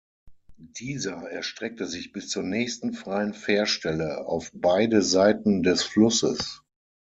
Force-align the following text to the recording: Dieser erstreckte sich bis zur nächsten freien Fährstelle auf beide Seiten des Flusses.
Dieser 0.57 1.29
erstreckte 1.29 1.85
sich 1.85 2.11
bis 2.11 2.27
zur 2.27 2.41
nächsten 2.41 2.93
freien 2.93 3.35
Fährstelle 3.35 4.25
auf 4.25 4.49
beide 4.51 5.03
Seiten 5.03 5.61
des 5.61 5.83
Flusses. 5.83 6.63